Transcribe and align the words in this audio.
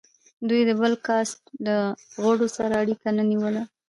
دوی 0.49 0.61
د 0.69 0.71
بل 0.81 0.93
کاسټ 1.07 1.39
له 1.65 1.75
غړو 2.23 2.47
سره 2.57 2.73
اړیکه 2.83 3.07
نه 3.17 3.23
نیوله. 3.31 3.63